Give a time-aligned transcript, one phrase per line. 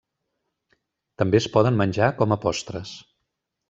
[1.23, 3.01] També es poden menjar com a postres.